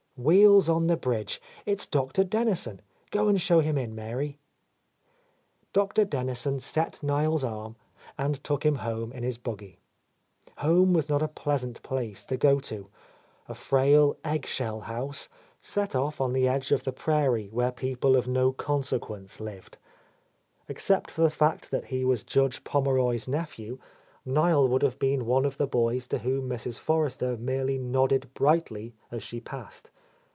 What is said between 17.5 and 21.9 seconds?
people of no conse quence lived. Except for the fact that